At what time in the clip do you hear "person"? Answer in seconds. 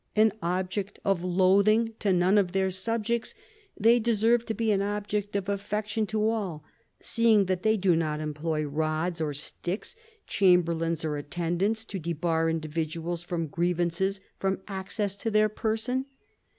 15.49-16.07